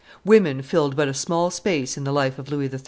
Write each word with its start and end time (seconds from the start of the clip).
Women 0.25 0.63
filled 0.63 0.95
but 0.95 1.07
a 1.07 1.13
small 1.13 1.51
space 1.51 1.95
in 1.95 2.05
the 2.05 2.11
life 2.11 2.39
of 2.39 2.49
Louis 2.49 2.69
XIII. 2.69 2.79